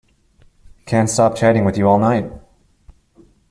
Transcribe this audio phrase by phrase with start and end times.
[0.87, 2.31] Can't stop chatting with you all night.